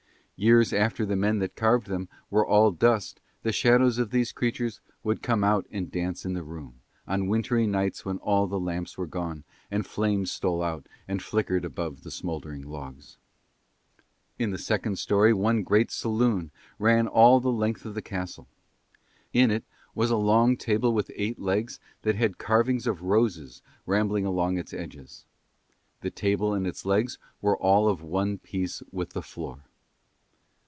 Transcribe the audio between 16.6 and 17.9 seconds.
ran all the length